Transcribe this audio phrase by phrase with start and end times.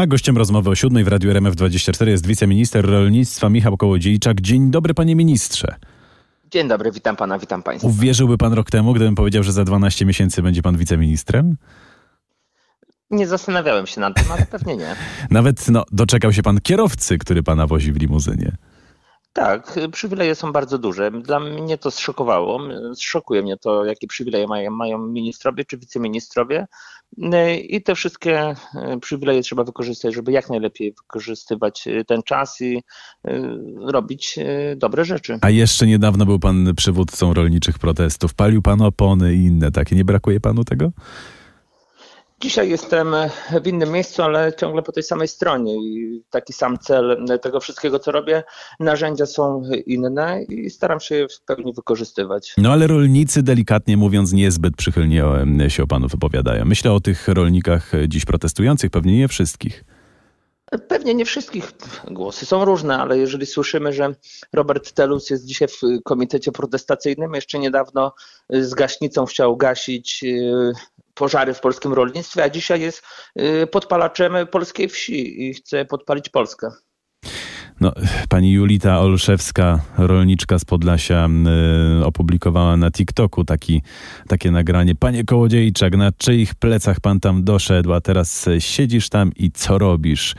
[0.00, 4.40] A gościem rozmowy o siódmej w Radiu RMF24 jest wiceminister rolnictwa Michał Kołodziejczak.
[4.40, 5.74] Dzień dobry panie ministrze.
[6.50, 7.88] Dzień dobry, witam pana, witam państwa.
[7.88, 11.56] Uwierzyłby pan rok temu, gdybym powiedział, że za 12 miesięcy będzie pan wiceministrem?
[13.10, 14.96] Nie zastanawiałem się nad tym, ale pewnie nie.
[15.30, 18.56] Nawet no, doczekał się pan kierowcy, który pana wozi w limuzynie.
[19.32, 21.10] Tak, przywileje są bardzo duże.
[21.10, 22.60] Dla mnie to zszokowało.
[22.98, 26.66] Szokuje mnie to, jakie przywileje mają, mają ministrowie czy wiceministrowie.
[27.68, 28.56] I te wszystkie e,
[29.00, 32.82] przywileje trzeba wykorzystać, żeby jak najlepiej wykorzystywać e, ten czas i
[33.24, 34.38] e, robić
[34.76, 35.38] dobre rzeczy.
[35.40, 38.34] A jeszcze niedawno był pan przywódcą rolniczych protestów.
[38.34, 39.96] Palił pan opony i inne takie.
[39.96, 40.92] Nie brakuje panu tego?
[42.42, 43.14] Dzisiaj jestem
[43.62, 47.98] w innym miejscu, ale ciągle po tej samej stronie i taki sam cel tego wszystkiego,
[47.98, 48.42] co robię.
[48.80, 52.54] Narzędzia są inne i staram się je w pełni wykorzystywać.
[52.58, 55.24] No ale rolnicy, delikatnie mówiąc, niezbyt przychylnie
[55.68, 56.64] się o panu wypowiadają.
[56.64, 59.84] Myślę o tych rolnikach dziś protestujących, pewnie nie wszystkich.
[60.88, 61.72] Pewnie nie wszystkich
[62.10, 64.14] głosy są różne, ale jeżeli słyszymy, że
[64.52, 68.14] Robert Telus jest dzisiaj w komitecie protestacyjnym, jeszcze niedawno
[68.50, 70.72] z gaśnicą chciał gasić y,
[71.20, 73.02] pożary w polskim rolnictwie, a dzisiaj jest
[73.40, 76.70] y, podpalaczem polskiej wsi i chce podpalić Polskę.
[77.80, 77.92] No,
[78.28, 81.28] pani Julita Olszewska, rolniczka z Podlasia,
[82.00, 83.82] y, opublikowała na TikToku taki,
[84.28, 84.94] takie nagranie.
[84.94, 90.34] Panie Kołodziejczak, na czyich plecach pan tam doszedł, a teraz siedzisz tam i co robisz?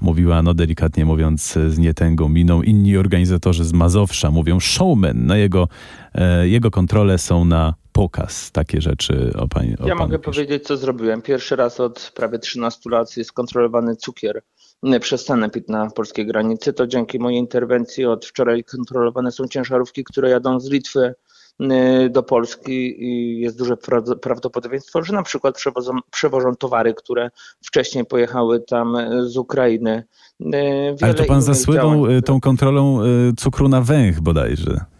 [0.00, 2.62] Mówiła, no delikatnie mówiąc, z nietęgą miną.
[2.62, 5.26] Inni organizatorzy z Mazowsza mówią showman.
[5.26, 5.68] Na jego,
[6.42, 9.78] y, jego kontrole są na pokaz takie rzeczy o pani.
[9.78, 10.30] O ja mogę pisze.
[10.30, 11.22] powiedzieć, co zrobiłem.
[11.22, 14.42] Pierwszy raz od prawie 13 lat jest kontrolowany cukier
[15.00, 16.72] przez Sanepid na polskiej granicy.
[16.72, 21.14] To dzięki mojej interwencji od wczoraj kontrolowane są ciężarówki, które jadą z Litwy
[21.60, 23.76] y, do Polski i jest duże
[24.22, 27.30] prawdopodobieństwo, że na przykład przewożą, przewożą towary, które
[27.64, 28.96] wcześniej pojechały tam
[29.26, 30.04] z Ukrainy.
[30.40, 33.00] Y, wiele Ale to pan zasływał y, tą kontrolą
[33.36, 34.93] cukru na węch bodajże.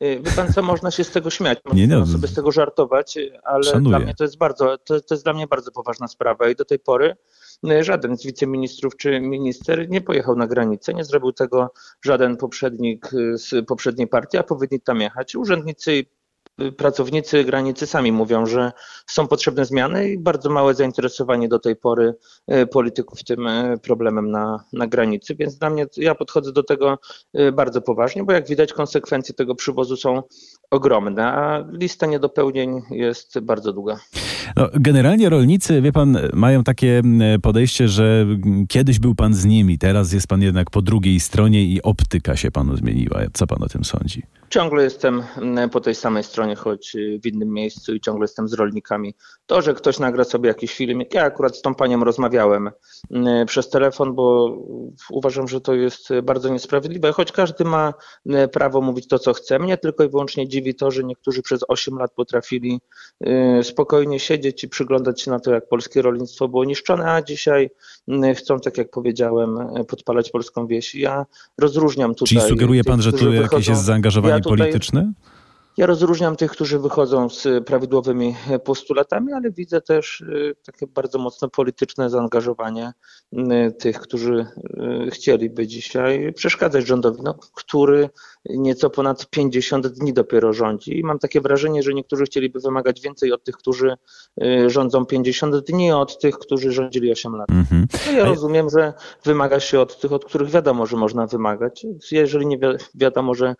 [0.00, 2.06] Wie pan co, można się z tego śmiać, można nie, nie.
[2.06, 3.88] sobie z tego żartować, ale Szanuję.
[3.88, 6.64] dla mnie to jest bardzo, to, to jest dla mnie bardzo poważna sprawa i do
[6.64, 7.16] tej pory
[7.64, 11.72] E, żaden z wiceministrów czy minister nie pojechał na granicę, nie zrobił tego
[12.04, 15.34] żaden poprzednik e, z poprzedniej partii, a powinni tam jechać.
[15.34, 16.04] Urzędnicy
[16.76, 18.72] pracownicy granicy sami mówią, że
[19.06, 22.14] są potrzebne zmiany i bardzo małe zainteresowanie do tej pory
[22.46, 23.48] e, polityków tym
[23.82, 26.98] problemem na, na granicy, więc dla mnie ja podchodzę do tego
[27.52, 30.22] bardzo poważnie, bo jak widać konsekwencje tego przywozu są
[30.70, 33.96] ogromne, a lista niedopełnień jest bardzo długa.
[34.56, 37.02] No, generalnie rolnicy, wie pan, mają takie
[37.42, 38.26] podejście, że
[38.68, 42.50] kiedyś był pan z nimi, teraz jest pan jednak po drugiej stronie i optyka się
[42.50, 43.20] panu zmieniła.
[43.32, 44.22] Co pan o tym sądzi?
[44.50, 45.22] Ciągle jestem
[45.72, 49.14] po tej samej stronie, choć w innym miejscu i ciągle jestem z rolnikami.
[49.46, 52.70] To, że ktoś nagra sobie jakiś film, ja akurat z tą panią rozmawiałem
[53.46, 54.56] przez telefon, bo
[55.10, 57.94] uważam, że to jest bardzo niesprawiedliwe, choć każdy ma
[58.52, 59.58] prawo mówić to, co chce.
[59.58, 62.80] Mnie tylko i wyłącznie dziwi to, że niektórzy przez 8 lat potrafili
[63.62, 67.70] spokojnie siedzieć i przyglądać się na to, jak polskie rolnictwo było niszczone, a dzisiaj
[68.08, 69.58] mm, chcą, tak jak powiedziałem,
[69.88, 70.94] podpalać polską wieś.
[70.94, 71.26] Ja
[71.58, 72.28] rozróżniam tutaj.
[72.28, 75.12] Czyli sugeruje pan, że tu jakieś jest zaangażowanie ja tutaj, polityczne?
[75.76, 78.34] Ja rozróżniam tych, którzy wychodzą z prawidłowymi
[78.64, 82.92] postulatami, ale widzę też y, takie bardzo mocno polityczne zaangażowanie
[83.32, 84.46] y, tych, którzy
[85.06, 88.10] y, chcieliby dzisiaj przeszkadzać rządowi, no, który
[88.50, 90.98] nieco ponad 50 dni dopiero rządzi.
[90.98, 93.94] I mam takie wrażenie, że niektórzy chcieliby wymagać więcej od tych, którzy
[94.66, 97.50] rządzą 50 dni, od tych, którzy rządzili 8 lat.
[97.50, 97.86] Mhm.
[98.06, 98.92] No ja rozumiem, że
[99.24, 101.86] wymaga się od tych, od których wiadomo, że można wymagać.
[102.12, 103.54] Jeżeli nie wi wiadomo, że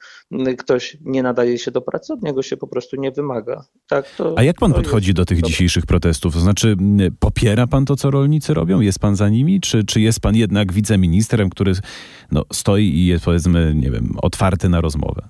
[0.59, 3.65] ktoś nie nadaje się do pracy, od niego się po prostu nie wymaga.
[3.89, 6.35] Tak, to, A jak pan podchodzi do tych dzisiejszych protestów?
[6.35, 6.77] To znaczy,
[7.19, 8.81] popiera pan to, co rolnicy robią?
[8.81, 9.61] Jest pan za nimi?
[9.61, 11.73] Czy, czy jest pan jednak wiceministrem, który
[12.33, 15.29] no, stoi i jest, powiedzmy, nie wiem, otwarty na rozmowę?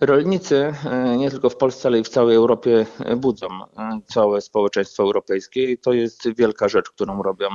[0.00, 5.02] Rolnicy e, nie tylko w Polsce, ale i w całej Europie budzą e, całe społeczeństwo
[5.02, 7.48] europejskie i to jest wielka rzecz, którą robią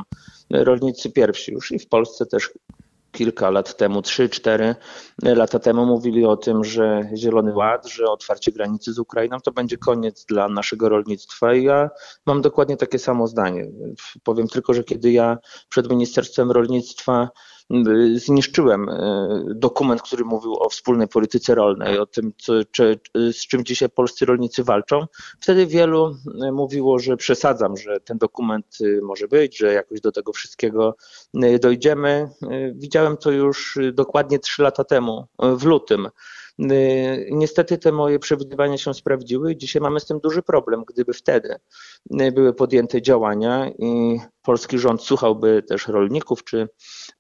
[0.50, 2.52] rolnicy pierwsi już i w Polsce też
[3.12, 4.76] kilka lat temu, 3-4
[5.24, 9.78] lata temu mówili o tym, że Zielony Ład, że otwarcie granicy z Ukrainą to będzie
[9.78, 11.90] koniec dla naszego rolnictwa i ja
[12.26, 13.72] mam dokładnie takie samo zdanie.
[14.24, 15.38] Powiem tylko, że kiedy ja
[15.70, 17.30] przed Ministerstwem Rolnictwa
[18.16, 23.66] zniszczyłem e, dokument, który mówił o wspólnej polityce rolnej, o tym, co, czy, z czym
[23.66, 25.06] dzisiaj polscy rolnicy walczą.
[25.40, 26.16] Wtedy wielu
[26.52, 30.96] mówiło, że przesadzam, że ten dokument może być, że jakoś do tego wszystkiego
[31.62, 32.30] dojdziemy.
[32.74, 36.10] Widziałem to już dokładnie trzy lata temu, w lutym.
[37.32, 40.84] Niestety te moje przewidywania się sprawdziły i dzisiaj mamy z tym duży problem.
[40.88, 41.56] Gdyby wtedy
[42.34, 46.70] były podjęte działania i polski rząd słuchałby też rolników czy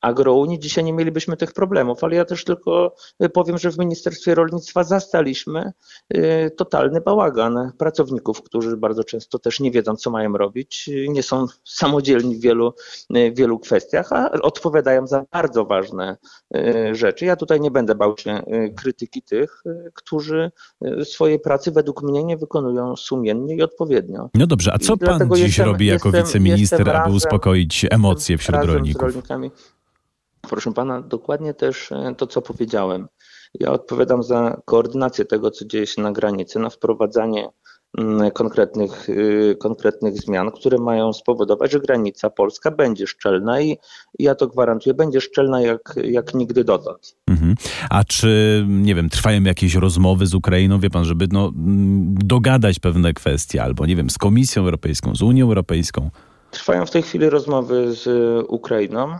[0.01, 2.95] agrounii, dzisiaj nie mielibyśmy tych problemów, ale ja też tylko
[3.33, 5.71] powiem, że w Ministerstwie Rolnictwa zastaliśmy
[6.18, 11.45] y, totalny bałagan pracowników, którzy bardzo często też nie wiedzą, co mają robić, nie są
[11.63, 12.74] samodzielni w wielu,
[13.16, 16.18] y, wielu kwestiach, a odpowiadają za bardzo ważne
[16.56, 17.25] y, rzeczy.
[17.25, 18.44] Ja tutaj nie będę bał się
[18.75, 19.63] krytyki tych,
[19.94, 20.51] którzy
[21.04, 24.30] swojej pracy według mnie nie wykonują sumiennie i odpowiednio.
[24.33, 28.64] No dobrze, a co pan dziś jestem, robi jako wiceminister, jestem aby uspokoić emocje wśród
[28.64, 29.02] rolników?
[29.02, 29.52] rolnikami.
[30.42, 33.08] Proszę pana, dokładnie też e, to, co powiedziałem.
[33.54, 37.50] Ja odpowiadam za koordynację tego, co dzieje się na granicy, na wprowadzanie
[37.98, 43.78] mm, konkretnych, y, konkretnych zmian, które mają spowodować, że granica polska będzie szczelna i
[44.20, 47.16] ja to gwarantuję, będzie szczelna jak, jak nigdy dotąd.
[47.28, 47.56] Mhm.
[47.90, 52.80] A czy, nie wiem, trwają jakieś rozmowy z Ukrainą, wie pan, żeby no, mm, dogadać
[52.80, 56.10] pewne kwestie, albo nie wiem, z Komisją Europejską, z Unią Europejską?
[56.51, 58.07] Trwają w tej chwili rozmowy z
[58.48, 59.19] Ukrainą.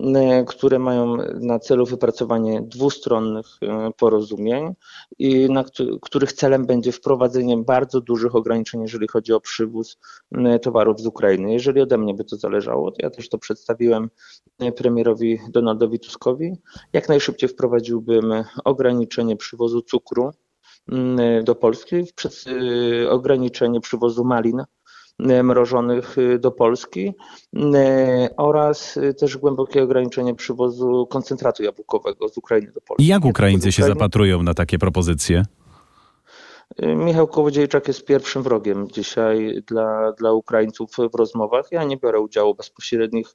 [0.00, 4.74] E, które mają na celu wypracowanie dwustronnych e, porozumień
[5.18, 5.64] i na
[6.02, 9.98] których celem będzie wprowadzenie bardzo dużych ograniczeń, jeżeli chodzi o przywóz
[10.62, 11.52] towarów z Ukrainy.
[11.52, 14.10] Jeżeli ode mnie by to zależało, to ja też to przedstawiłem
[14.76, 16.52] premierowi Donaldowi Tuskowi.
[16.92, 18.32] Jak najszybciej wprowadziłbym
[18.64, 20.30] ograniczenie przywozu cukru
[21.44, 21.96] do Polski,
[23.08, 24.62] ograniczenie przywozu malin
[25.42, 27.14] mrożonych e, do Polski
[27.56, 33.04] e, oraz też głębokie ograniczenie przywozu koncentratu jabłkowego z Ukrainy do Polski.
[33.04, 35.44] I jak Ukraińcy się zapatrują na takie propozycje?
[36.78, 41.66] Michał Kołodziejczak jest pierwszym wrogiem dzisiaj dla, dla Ukraińców w rozmowach.
[41.70, 43.26] Ja nie biorę udziału bezpośrednich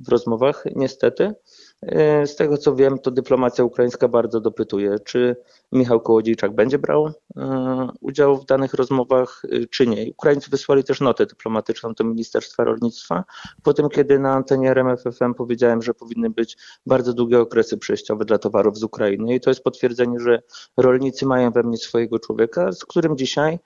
[0.00, 1.34] w rozmowach, niestety.
[1.82, 5.36] E, z tego co wiem, to dyplomacja ukraińska bardzo dopytuje, czy
[5.72, 10.10] Michał Kołodziejczak będzie brał e, udział w danych rozmowach, e, czy nie.
[10.10, 13.24] Ukraińcy wysłali też notę dyplomatyczną do Ministerstwa Rolnictwa,
[13.62, 16.56] po tym kiedy na antenie RMFFM powiedziałem, że powinny być
[16.86, 20.42] bardzo długie okresy przejściowe dla towarów z Ukrainy i to jest potwierdzenie, że
[20.76, 23.58] rolnicy mają we mnie swojego człowieka, z którym dzisiaj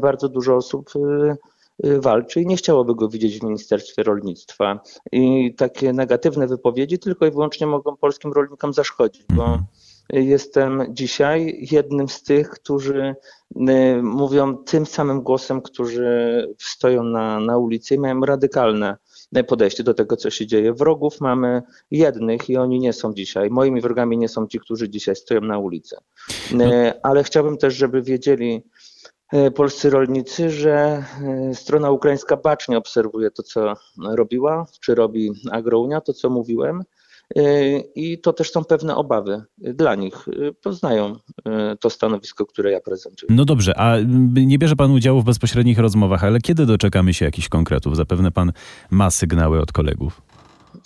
[0.00, 0.90] bardzo dużo osób
[1.78, 4.80] walczy i nie chciałoby go widzieć w Ministerstwie Rolnictwa.
[5.12, 9.64] I takie negatywne wypowiedzi tylko i wyłącznie mogą polskim rolnikom zaszkodzić, bo mhm.
[10.10, 13.14] jestem dzisiaj jednym z tych, którzy
[13.56, 18.96] y, mówią tym samym głosem, którzy stoją na, na ulicy i mają radykalne
[19.46, 20.72] podejście do tego, co się dzieje.
[20.72, 23.50] Wrogów mamy jednych i oni nie są dzisiaj.
[23.50, 25.96] Moimi wrogami nie są ci, którzy dzisiaj stoją na ulicy.
[26.52, 26.64] No.
[26.64, 28.62] Y, ale chciałbym też, żeby wiedzieli
[29.54, 31.04] polscy rolnicy, że
[31.50, 36.82] e, strona ukraińska bacznie obserwuje to, co robiła, czy robi Agrounia, to co mówiłem.
[37.36, 37.42] E,
[37.78, 40.26] I to też są pewne obawy dla nich.
[40.62, 41.16] Poznają
[41.80, 43.32] to stanowisko, które ja prezentuję.
[43.36, 43.96] No dobrze, a
[44.46, 47.96] nie bierze Pan udziału w bezpośrednich rozmowach, ale kiedy doczekamy się jakichś konkretów?
[47.96, 48.52] Zapewne Pan
[48.90, 50.22] ma sygnały od kolegów.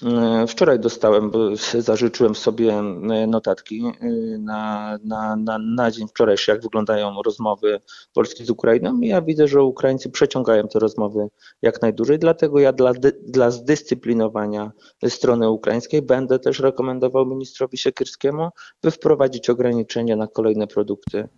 [0.05, 2.83] E, wczoraj dostałem, bo zażyczyłem sobie e,
[3.27, 4.09] notatki e,
[4.39, 7.81] na, na, na, na dzień wczorajszy, jak wyglądają rozmowy
[8.13, 9.01] Polski z Ukrainą.
[9.01, 11.29] Ja widzę, że Ukraińcy przeciągają te rozmowy
[11.63, 14.73] jak najdłużej, dlatego ja dla, dla zdyscyplinowania
[15.09, 18.49] strony ukraińskiej będę też rekomendował ministrowi Siekierskiemu,
[18.83, 21.29] by wprowadzić ograniczenia na kolejne produkty,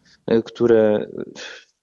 [0.45, 1.07] które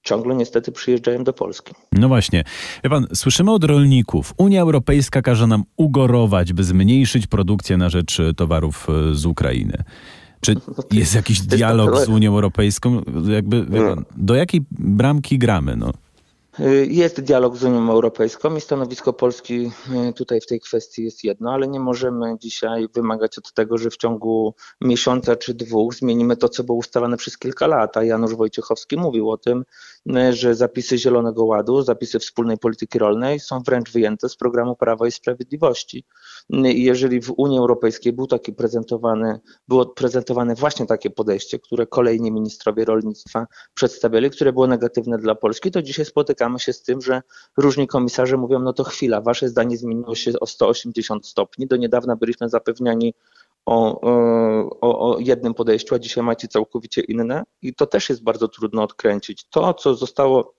[0.05, 1.73] ciągle niestety przyjeżdżają do Polski.
[1.91, 2.43] No właśnie.
[2.83, 8.21] Wie pan, słyszymy od rolników, Unia Europejska każe nam ugorować, by zmniejszyć produkcję na rzecz
[8.37, 9.83] towarów e, z Ukrainy.
[10.41, 13.01] Czy no jest jakiś dialog z Unią Europejską?
[13.27, 15.75] Jakby, pan, do jakiej bramki gramy?
[15.75, 15.91] No?
[16.59, 19.71] Y, jest dialog z Unią Europejską i stanowisko Polski
[20.09, 23.89] y, tutaj w tej kwestii jest jedno, ale nie możemy dzisiaj wymagać od tego, że
[23.89, 27.97] w ciągu miesiąca czy dwóch zmienimy to, co było ustalane przez kilka lat.
[27.97, 29.65] A Janusz Wojciechowski mówił o tym,
[30.31, 35.11] że zapisy Zielonego Ładu, zapisy wspólnej polityki rolnej są wręcz wyjęte z programu Prawa i
[35.11, 36.05] Sprawiedliwości.
[36.49, 42.31] I jeżeli w Unii Europejskiej był taki prezentowany, było prezentowane właśnie takie podejście, które kolejni
[42.31, 47.21] ministrowie rolnictwa przedstawiali, które było negatywne dla Polski, to dzisiaj spotykamy się z tym, że
[47.57, 51.67] różni komisarze mówią, no to chwila, wasze zdanie zmieniło się o 180 stopni.
[51.67, 53.13] Do niedawna byliśmy zapewniani
[53.65, 54.01] o,
[54.81, 58.83] o, o jednym podejściu, a dzisiaj macie całkowicie inne i to też jest bardzo trudno
[58.83, 59.45] odkręcić.
[59.49, 60.55] To, co zostało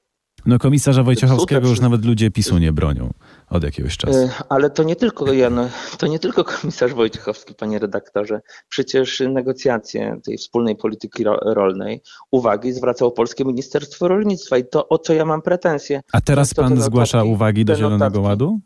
[0.46, 3.10] no komisarza Wojciechowskiego już nawet ludzie PiSu nie bronią
[3.50, 4.18] od jakiegoś czasu.
[4.18, 8.40] E, ale to nie tylko Jan, to nie tylko komisarz Wojciechowski, panie redaktorze.
[8.68, 15.12] Przecież negocjacje tej wspólnej polityki rolnej uwagi zwracało Polskie Ministerstwo Rolnictwa i to o co
[15.12, 16.00] ja mam pretensje.
[16.12, 18.60] A teraz pan zgłasza uwagi do Zielonego Ładu?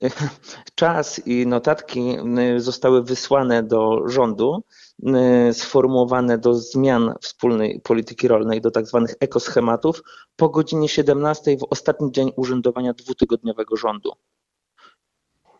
[0.74, 2.16] Czas i notatki
[2.56, 4.62] zostały wysłane do rządu
[5.48, 10.02] Y, sformułowane do zmian wspólnej polityki rolnej, do tak zwanych ekoschematów
[10.36, 14.12] po godzinie 17 w ostatni dzień urzędowania dwutygodniowego rządu.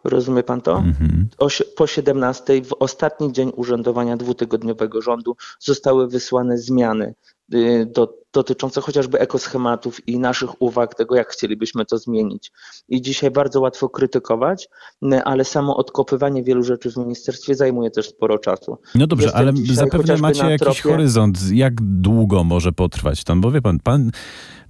[0.05, 0.77] Rozumie pan to?
[0.77, 1.29] Mhm.
[1.77, 7.15] Po 17 w ostatni dzień urzędowania dwutygodniowego rządu zostały wysłane zmiany
[7.55, 12.53] y, do, dotyczące chociażby ekoschematów i naszych uwag, tego jak chcielibyśmy to zmienić.
[12.89, 14.69] I dzisiaj bardzo łatwo krytykować,
[15.25, 18.79] ale samo odkopywanie wielu rzeczy w ministerstwie zajmuje też sporo czasu.
[18.95, 20.83] No dobrze, Jestem ale zapewne macie jakiś tropie...
[20.83, 24.11] horyzont, jak długo może potrwać tam, bo wie pan, pan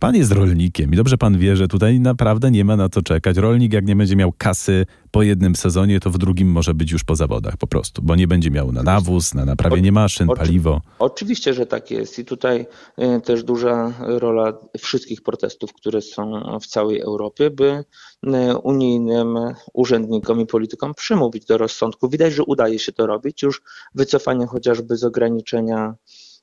[0.01, 3.37] Pan jest rolnikiem i dobrze pan wie, że tutaj naprawdę nie ma na co czekać.
[3.37, 7.05] Rolnik, jak nie będzie miał kasy po jednym sezonie, to w drugim może być już
[7.05, 10.81] po zawodach po prostu, bo nie będzie miał na nawóz, na naprawienie maszyn, paliwo.
[10.99, 12.67] Oczywiście, że tak jest i tutaj
[12.99, 17.85] y, też duża rola wszystkich protestów, które są w całej Europie, by
[18.27, 19.39] y, unijnym
[19.73, 22.09] urzędnikom i politykom przymówić do rozsądku.
[22.09, 23.43] Widać, że udaje się to robić.
[23.43, 23.63] Już
[23.95, 25.95] wycofanie chociażby z ograniczenia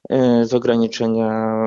[0.09, 1.61] E, z ograniczenia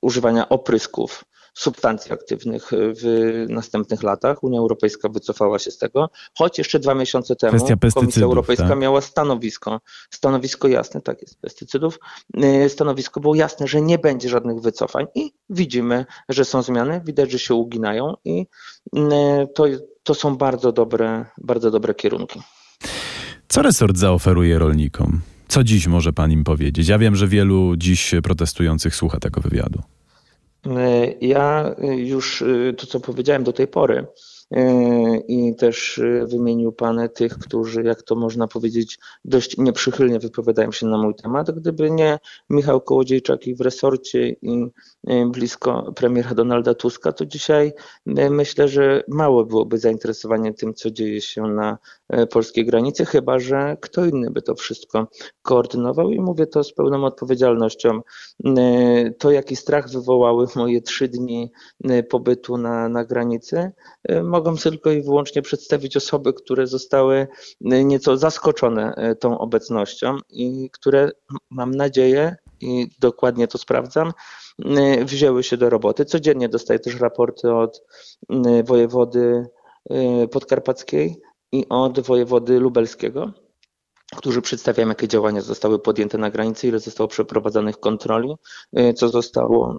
[0.00, 1.24] używania oprysków
[1.54, 4.44] substancji aktywnych w następnych latach.
[4.44, 7.58] Unia Europejska wycofała się z tego, choć jeszcze dwa miesiące temu
[7.94, 8.78] Komisja Europejska tak?
[8.78, 11.98] miała stanowisko, stanowisko jasne, tak jest, pestycydów,
[12.36, 17.30] e, stanowisko było jasne, że nie będzie żadnych wycofań i widzimy, że są zmiany, widać,
[17.30, 18.46] że się uginają i
[18.96, 19.64] e, to,
[20.02, 22.40] to są bardzo dobre, bardzo dobre kierunki.
[23.48, 25.20] Co resort zaoferuje rolnikom?
[25.48, 26.88] Co dziś może pan im powiedzieć?
[26.88, 29.82] Ja wiem, że wielu dziś protestujących słucha tego wywiadu.
[31.20, 34.06] Ja już y, to, co powiedziałem do tej pory,
[35.28, 40.98] i też wymienił Pan tych, którzy, jak to można powiedzieć, dość nieprzychylnie wypowiadają się na
[40.98, 41.50] mój temat.
[41.50, 42.18] Gdyby nie
[42.50, 44.66] Michał Kołodziejczak i w resorcie i
[45.30, 47.72] blisko premiera Donalda Tuska, to dzisiaj
[48.30, 51.78] myślę, że mało byłoby zainteresowanie tym, co dzieje się na
[52.30, 55.08] polskiej granicy, chyba że kto inny by to wszystko
[55.42, 58.00] koordynował i mówię to z pełną odpowiedzialnością.
[59.18, 61.52] To, jaki strach wywołały moje trzy dni
[62.08, 63.72] pobytu na, na granicy,
[64.22, 67.26] mogą tylko i wyłącznie przedstawić osoby, które zostały
[67.64, 71.10] e, nieco zaskoczone e, tą obecnością i które,
[71.50, 74.12] mam nadzieję, i dokładnie to sprawdzam,
[74.64, 76.04] e, wzięły się do roboty.
[76.04, 77.82] Codziennie dostaję też raporty od
[78.64, 79.46] wojewody
[80.30, 81.20] podkarpackiej
[81.52, 83.32] i od wojewody lubelskiego
[84.16, 88.34] którzy przedstawiają, jakie działania zostały podjęte na granicy, ile zostało przeprowadzonych kontroli,
[88.78, 89.78] y, co zostało,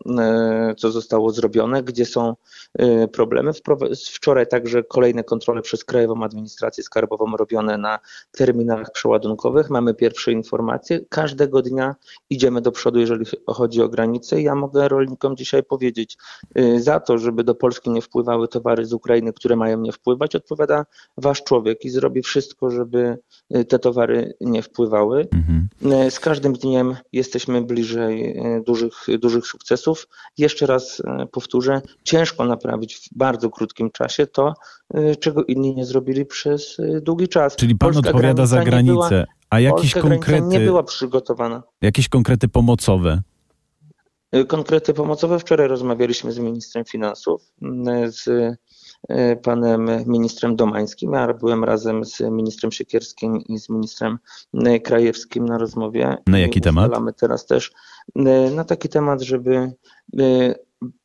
[0.71, 2.36] y, co zostało zrobione, gdzie są
[2.81, 3.51] y, problemy.
[4.13, 8.00] Wczoraj także kolejne kontrole przez Krajową Administrację Skarbową robione na
[8.31, 9.69] terminalach przeładunkowych.
[9.69, 11.00] Mamy pierwsze informacje.
[11.09, 11.95] Każdego dnia
[12.29, 14.41] idziemy do przodu, jeżeli chodzi o granice.
[14.41, 16.17] Ja mogę rolnikom dzisiaj powiedzieć,
[16.77, 20.86] za to, żeby do Polski nie wpływały towary z Ukrainy, które mają nie wpływać, odpowiada
[21.17, 23.17] wasz człowiek i zrobi wszystko, żeby
[23.67, 25.27] te towary nie wpływały.
[25.33, 25.67] Mhm.
[25.91, 30.07] E, z każdym dniem jesteśmy bliżej e, dużych, dużych sukcesów.
[30.38, 34.53] Jeszcze raz e, powtórzę, ciężko naprawić w bardzo krótkim czasie to,
[35.19, 37.55] czego inni nie zrobili przez długi czas.
[37.55, 39.09] Czyli pan Polska odpowiada za granicę.
[39.09, 41.63] Była, a jakieś konkrety nie była przygotowana.
[41.81, 43.21] Jakieś konkrety pomocowe?
[44.47, 45.39] Konkrety pomocowe.
[45.39, 47.41] Wczoraj rozmawialiśmy z ministrem finansów,
[48.07, 48.55] z
[49.43, 51.13] panem ministrem Domańskim.
[51.13, 54.19] Ja byłem razem z ministrem Siekierskim i z ministrem
[54.53, 56.17] e, Krajewskim na rozmowie.
[56.27, 56.91] Na jaki temat?
[57.17, 57.71] teraz też
[58.15, 59.71] e, na taki temat, żeby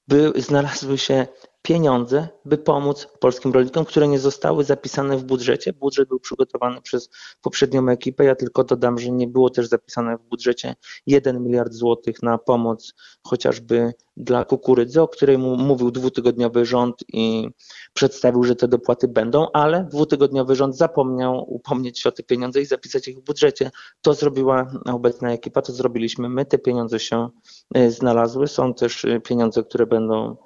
[0.08, 1.26] by znalazły się
[1.64, 5.72] pieniądze, by pomóc polskim rolnikom, które nie zostały zapisane w budżecie.
[5.72, 7.10] Budżet był przygotowany przez
[7.42, 8.24] poprzednią ekipę.
[8.24, 10.74] Ja tylko dodam, że nie było też zapisane w budżecie
[11.06, 17.48] 1 miliard złotych na pomoc chociażby dla kukurydzy, o której mówił dwutygodniowy rząd i
[17.94, 22.66] przedstawił, że te dopłaty będą, ale dwutygodniowy rząd zapomniał upomnieć się o te pieniądze i
[22.66, 23.70] zapisać ich w budżecie.
[24.02, 26.44] To zrobiła obecna ekipa, to zrobiliśmy my.
[26.44, 27.28] Te pieniądze się
[27.74, 28.48] e, znalazły.
[28.48, 30.36] Są też e, pieniądze, które będą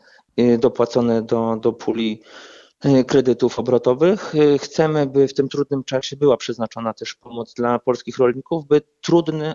[0.59, 2.23] dopłacone do, do puli
[2.85, 4.35] y, kredytów obrotowych.
[4.35, 8.81] Y, chcemy, by w tym trudnym czasie była przeznaczona też pomoc dla polskich rolników, by,
[9.01, 9.55] trudny,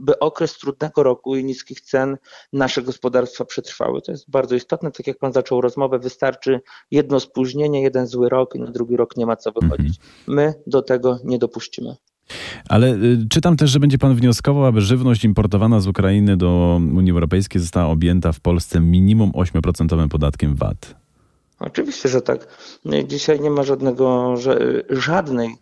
[0.00, 2.16] by okres trudnego roku i niskich cen
[2.52, 4.02] nasze gospodarstwa przetrwały.
[4.02, 4.90] To jest bardzo istotne.
[4.90, 6.60] Tak jak Pan zaczął rozmowę, wystarczy
[6.90, 9.98] jedno spóźnienie, jeden zły rok i na drugi rok nie ma co wychodzić.
[9.98, 10.36] Mhm.
[10.36, 11.96] My do tego nie dopuścimy.
[12.68, 17.12] Ale y, czytam też, że będzie pan wnioskował, aby żywność importowana z Ukrainy do Unii
[17.12, 21.04] Europejskiej została objęta w Polsce minimum 8% podatkiem VAT.
[21.58, 22.46] Oczywiście, że tak.
[23.06, 24.34] Dzisiaj nie ma żadnego,
[24.90, 25.56] żadnej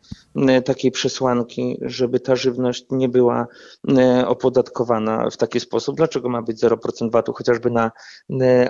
[0.59, 3.47] y, takiej przesłanki, żeby ta żywność nie była
[3.91, 5.97] y, opodatkowana w taki sposób.
[5.97, 7.91] Dlaczego ma być 0% VAT-u chociażby na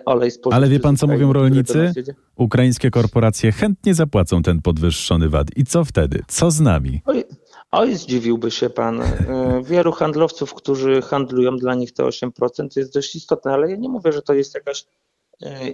[0.05, 0.57] olej spożywczy?
[0.57, 1.93] Ale wie pan, co mówią rolnicy?
[2.37, 5.47] Ukraińskie korporacje chętnie zapłacą ten podwyższony VAT.
[5.57, 6.23] I co wtedy?
[6.29, 7.03] Co z nami?
[7.07, 7.25] Oj.
[7.73, 9.02] Oj, zdziwiłby się pan.
[9.02, 13.88] E, wielu handlowców, którzy handlują, dla nich te 8% jest dość istotne, ale ja nie
[13.88, 14.87] mówię, że to jest jakaś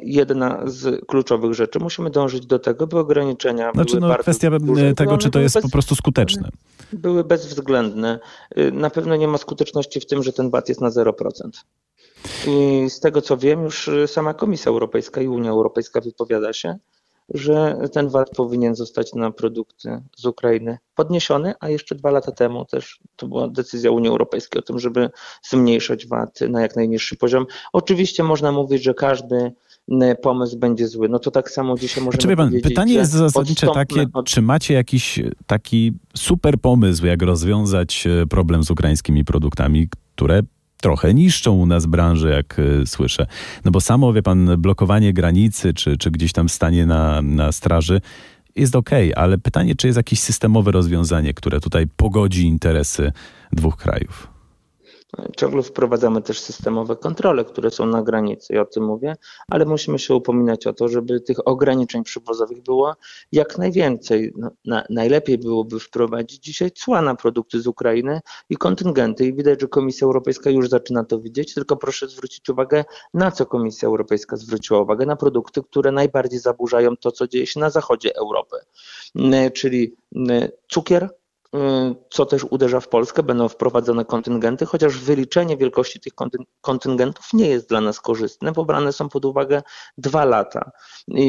[0.03, 1.79] jedna z kluczowych rzeczy.
[1.79, 5.41] Musimy dążyć do tego, by ograniczenia znaczy, były no, bardzo Kwestia duże, tego, czy to
[5.41, 6.49] jest bez, po prostu skuteczne.
[6.93, 8.19] Były bezwzględne.
[8.73, 11.13] Na pewno nie ma skuteczności w tym, że ten VAT jest na 0%.
[12.47, 16.79] I z tego co wiem, już sama Komisja Europejska i Unia Europejska wypowiada się,
[17.35, 22.65] że ten VAT powinien zostać na produkty z Ukrainy podniesiony, a jeszcze dwa lata temu
[22.65, 25.11] też to była decyzja Unii Europejskiej o tym, żeby
[25.43, 27.47] zmniejszać VAT na jak najniższy poziom.
[27.73, 29.53] Oczywiście można mówić, że każdy
[30.23, 31.09] pomysł będzie zły.
[31.09, 34.27] No to tak samo dzisiaj możemy znaczy, pan, powiedzieć, Pytanie jest zasadnicze takie, od...
[34.27, 40.43] czy macie jakiś taki super pomysł, jak rozwiązać e, problem z ukraińskimi produktami, które
[40.83, 43.27] trochę niszczą u nas branżę, jak y, słyszę.
[43.65, 48.01] No bo samo, wie pan, blokowanie granicy, czy, czy gdzieś tam stanie na, na straży
[48.57, 53.13] jest ok, ale pytanie, czy jest jakieś systemowe rozwiązanie, które tutaj pogodzi interesy
[53.53, 54.38] dwóch krajów?
[55.37, 59.17] Ciągle wprowadzamy też systemowe kontrole, które są na granicy, ja o tym mówię,
[59.51, 62.97] ale musimy się upominać o to, żeby tych ograniczeń przywozowych było
[63.33, 64.33] jak najwięcej.
[64.37, 69.27] No, na, najlepiej byłoby wprowadzić dzisiaj cła na produkty z Ukrainy i kontyngenty.
[69.27, 72.85] I widać, że Komisja Europejska już zaczyna to widzieć, tylko proszę zwrócić uwagę,
[73.15, 77.61] na co Komisja Europejska zwróciła uwagę, na produkty, które najbardziej zaburzają to, co dzieje się
[77.61, 78.57] na zachodzie Europy,
[79.55, 79.97] czyli
[80.69, 81.18] cukier,
[82.11, 86.13] co też uderza w Polskę, będą wprowadzone kontyngenty, chociaż wyliczenie wielkości tych
[86.61, 89.63] kontyngentów nie jest dla nas korzystne, bo brane są pod uwagę
[89.99, 90.71] dwa lata.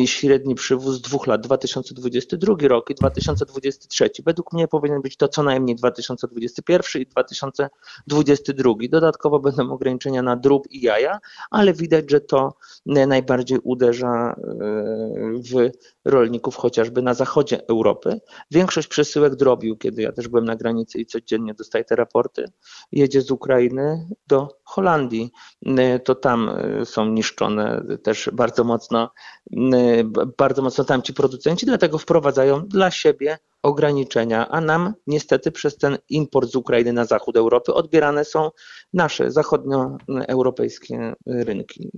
[0.05, 4.09] Średni przywóz dwóch lat, 2022 rok i 2023.
[4.25, 8.73] Według mnie powinien być to co najmniej 2021 i 2022.
[8.89, 11.19] Dodatkowo będą ograniczenia na drób i jaja,
[11.51, 12.53] ale widać, że to
[12.85, 14.43] najbardziej uderza y,
[15.51, 15.71] w
[16.05, 18.19] rolników chociażby na zachodzie Europy.
[18.51, 22.45] Większość przesyłek drobiu, kiedy ja też byłem na granicy i codziennie dostaję te raporty,
[22.91, 25.31] jedzie z Ukrainy do Holandii.
[26.03, 26.49] To tam
[26.81, 29.11] y, są niszczone też bardzo mocno,
[29.53, 30.05] y,
[30.37, 35.97] bardzo mocno tam ci producenci, dlatego wprowadzają dla siebie ograniczenia, a nam niestety przez ten
[36.09, 38.51] import z Ukrainy na zachód Europy odbierane są
[38.93, 41.91] nasze zachodnioeuropejskie rynki.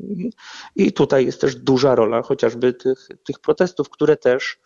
[0.75, 4.59] I tutaj jest też duża rola chociażby tych, tych protestów, które też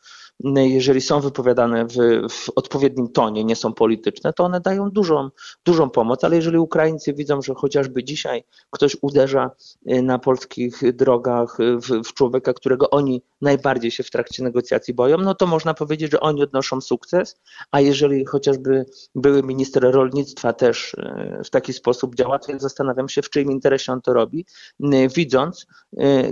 [0.56, 1.96] jeżeli są wypowiadane w,
[2.30, 5.30] w, odpowiednim tonie, nie są polityczne, to one dają dużą,
[5.66, 9.52] dużą pomoc, ale jeżeli Ukraińcy widzą, że chociażby dzisiaj ktoś uderza
[9.92, 15.18] y, na polskich drogach w, w człowieka, którego oni najbardziej się w trakcie negocjacji boją,
[15.18, 20.94] no to można powiedzieć, że oni odnoszą sukces, a jeżeli chociażby były minister rolnictwa też
[20.94, 24.46] y, w taki sposób działa, to ja zastanawiam się, w czyim interesie on to robi,
[24.84, 25.66] y, widząc,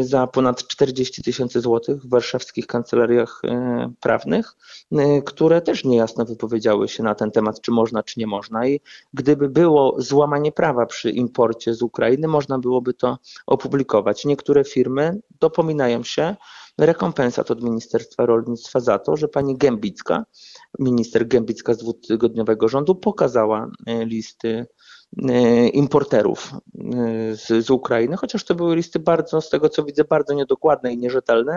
[0.00, 4.56] za ponad 40 tysięcy złotych w warszawskich kancelariach e, prawnych,
[4.92, 8.66] e, które też niejasno wypowiedziały się na ten temat, czy można, czy nie można.
[8.66, 8.80] I
[9.14, 14.24] gdyby było złamanie prawa przy imporcie z Ukrainy, można byłoby to opublikować.
[14.24, 16.36] Niektóre firmy dopominają się
[16.78, 20.24] rekompensat od Ministerstwa Rolnictwa za to, że pani Gębicka,
[20.78, 24.66] minister Gębicka z dwutygodniowego rządu pokazała listy
[25.72, 30.34] importerów e, z, z Ukrainy, chociaż to były listy bardzo, z tego co widzę, bardzo
[30.34, 31.56] niedokładne i nierzetelne.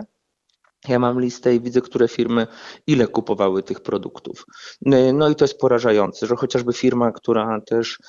[0.87, 2.47] Ja mam listę i widzę, które firmy
[2.87, 4.45] ile kupowały tych produktów.
[4.85, 7.99] E, no i to jest porażające, że chociażby firma, która też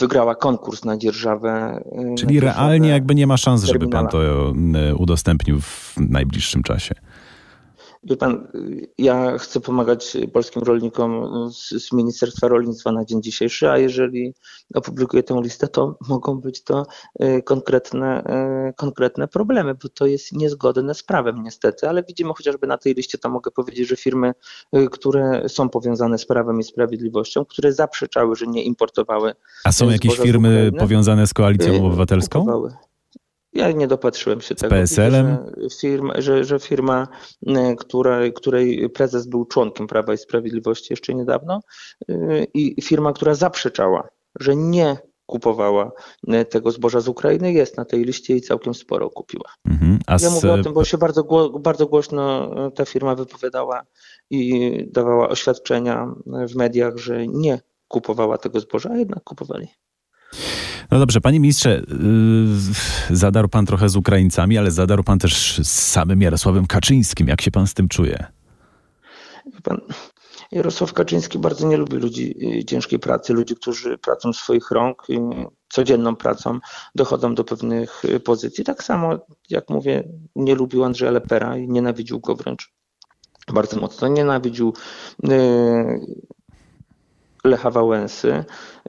[0.00, 1.84] wygrała konkurs na dzierżawę.
[2.18, 4.18] Czyli na dzierżawę realnie jakby nie ma szans, żeby pan to
[4.98, 6.94] udostępnił w najbliższym czasie.
[8.10, 8.48] Wie pan,
[8.98, 14.34] ja chcę pomagać polskim rolnikom z, z, Ministerstwa Rolnictwa na dzień dzisiejszy, a jeżeli
[14.74, 16.86] opublikuję tę listę, to mogą być to
[17.18, 22.66] e, konkretne, e, konkretne problemy, bo to jest niezgodne z prawem niestety, ale widzimy chociażby
[22.66, 24.32] na tej liście, to mogę powiedzieć, że firmy,
[24.72, 29.34] e, które są powiązane z prawem i sprawiedliwością, które zaprzeczały, że nie importowały.
[29.64, 32.40] A są jakieś firmy powiązane z koalicją obywatelską?
[32.40, 32.85] Kupowały.
[33.56, 34.70] Ja nie dopatrzyłem się z tego.
[34.70, 35.36] PSL-em?
[35.56, 37.08] Że firma, że, że firma
[37.78, 41.60] która, której prezes był członkiem Prawa i Sprawiedliwości jeszcze niedawno
[42.10, 44.08] y, i firma, która zaprzeczała,
[44.40, 45.92] że nie kupowała
[46.50, 49.50] tego zboża z Ukrainy, jest na tej liście i całkiem sporo kupiła.
[49.68, 49.98] Mhm.
[50.06, 51.24] A ja mówię o tym, bo się bardzo,
[51.60, 53.82] bardzo głośno ta firma wypowiadała
[54.30, 59.68] i dawała oświadczenia w mediach, że nie kupowała tego zboża, a jednak kupowali.
[60.90, 61.82] No dobrze, panie ministrze,
[63.10, 67.28] yy, zadarł pan trochę z Ukraińcami, ale zadarł pan też z samym Jarosławem Kaczyńskim.
[67.28, 68.26] Jak się pan z tym czuje?
[69.62, 69.80] Pan
[70.52, 75.14] Jarosław Kaczyński bardzo nie lubi ludzi y, ciężkiej pracy, ludzi, którzy pracą swoich rąk, y,
[75.68, 76.58] codzienną pracą
[76.94, 78.64] dochodzą do pewnych y, pozycji.
[78.64, 79.18] Tak samo,
[79.50, 82.72] jak mówię, nie lubił Andrzeja Lepera i nienawidził go wręcz
[83.54, 84.08] bardzo mocno.
[84.08, 84.74] Nienawidził
[87.46, 88.44] Lecha Wałęsy,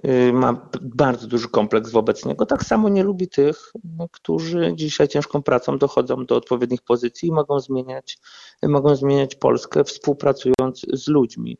[0.06, 2.46] y, ma bardzo duży kompleks wobec niego.
[2.46, 3.72] Tak samo nie lubi tych,
[4.12, 8.18] którzy dzisiaj ciężką pracą dochodzą do odpowiednich pozycji i mogą zmieniać,
[8.64, 11.58] mogą zmieniać Polskę współpracując z ludźmi.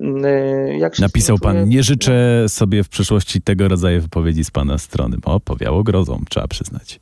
[0.00, 5.16] Y, Napisał pan, nie życzę sobie w przyszłości tego rodzaju wypowiedzi z pana strony.
[5.24, 7.00] O, powiało grozą, trzeba przyznać.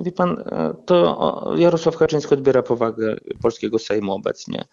[0.00, 0.44] Wie pan,
[0.86, 4.64] to Jarosław Kaczyński odbiera powagę polskiego Sejmu obecnie.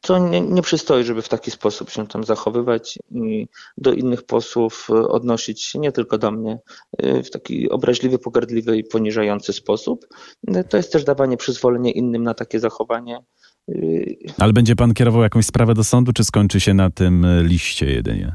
[0.00, 4.88] To nie, nie przystoi, żeby w taki sposób się tam zachowywać i do innych posłów
[4.90, 6.58] e, odnosić się, nie tylko do mnie,
[6.98, 10.06] e, w taki obraźliwy, pogardliwy i poniżający sposób.
[10.48, 13.18] E, to jest też dawanie przyzwolenia innym na takie zachowanie.
[14.38, 18.34] Ale będzie pan kierował jakąś sprawę do sądu, czy skończy się na tym liście jedynie?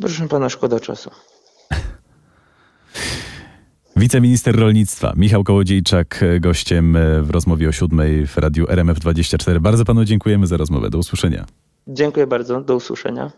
[0.00, 1.10] Proszę pana, szkoda czasu.
[4.00, 9.58] Wiceminister rolnictwa Michał Kołodziejczak gościem w rozmowie o siódmej w radiu RMF24.
[9.58, 10.90] Bardzo panu dziękujemy za rozmowę.
[10.90, 11.46] Do usłyszenia.
[11.88, 12.60] Dziękuję bardzo.
[12.60, 13.30] Do usłyszenia.